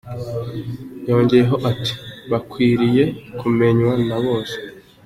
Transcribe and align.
Yongeyeho 1.09 1.55
ati 1.69 1.93
"Bakwiriye 2.31 3.03
kumenywa 3.39 3.93
na 4.07 4.17
bose. 4.25 4.57